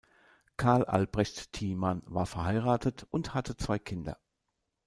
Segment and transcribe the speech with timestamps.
[0.57, 4.17] Karl-Albrecht Tiemann war verheiratet und hatte zwei Kinder.